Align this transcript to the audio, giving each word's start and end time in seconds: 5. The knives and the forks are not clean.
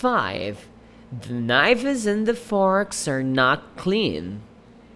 5. 0.00 0.66
The 1.28 1.34
knives 1.34 2.06
and 2.06 2.24
the 2.24 2.34
forks 2.34 3.06
are 3.06 3.22
not 3.22 3.76
clean. 3.76 4.40